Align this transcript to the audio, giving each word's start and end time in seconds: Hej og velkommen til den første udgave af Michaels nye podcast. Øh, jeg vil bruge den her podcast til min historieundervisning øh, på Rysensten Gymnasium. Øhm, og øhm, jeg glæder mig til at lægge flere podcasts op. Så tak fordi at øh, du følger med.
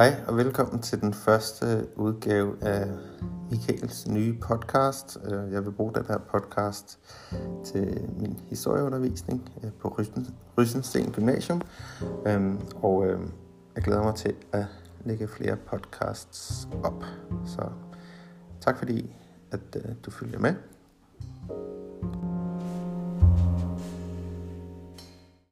Hej 0.00 0.20
og 0.28 0.36
velkommen 0.36 0.82
til 0.82 1.00
den 1.00 1.14
første 1.14 1.86
udgave 1.96 2.62
af 2.62 2.86
Michaels 3.50 4.08
nye 4.08 4.38
podcast. 4.40 5.18
Øh, 5.24 5.52
jeg 5.52 5.64
vil 5.64 5.72
bruge 5.72 5.94
den 5.94 6.06
her 6.06 6.18
podcast 6.18 6.98
til 7.64 8.08
min 8.18 8.40
historieundervisning 8.48 9.52
øh, 9.64 9.70
på 9.72 9.96
Rysensten 10.58 11.12
Gymnasium. 11.12 11.62
Øhm, 12.26 12.60
og 12.82 13.06
øhm, 13.06 13.30
jeg 13.74 13.84
glæder 13.84 14.02
mig 14.02 14.14
til 14.14 14.34
at 14.52 14.64
lægge 15.04 15.28
flere 15.28 15.56
podcasts 15.56 16.68
op. 16.84 17.04
Så 17.46 17.62
tak 18.60 18.78
fordi 18.78 19.16
at 19.50 19.76
øh, 19.76 19.94
du 20.06 20.10
følger 20.10 20.38
med. 20.38 20.54